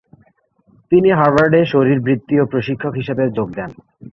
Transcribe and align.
তিনি 0.91 1.09
হার্ভার্ডে 1.11 1.61
শরীরবৃত্তীয় 1.65 2.43
প্রশিক্ষক 2.45 2.93
হিসেবে 2.95 3.23
যোগ 3.37 3.47
দেন। 3.55 3.69